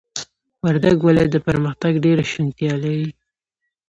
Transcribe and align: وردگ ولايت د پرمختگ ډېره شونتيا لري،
وردگ 0.63 0.97
ولايت 1.07 1.29
د 1.33 1.37
پرمختگ 1.47 1.93
ډېره 2.05 2.23
شونتيا 2.31 2.73
لري، 2.83 3.09